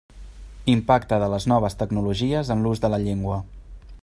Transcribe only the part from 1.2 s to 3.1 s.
de les noves tecnologies en l'ús de la